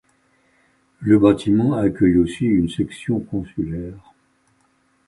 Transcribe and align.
Le 1.01 1.19
bâtiment 1.19 1.75
accueille 1.75 2.17
aussi 2.17 2.45
une 2.45 2.69
section 2.71 3.19
consulaire. 3.19 4.11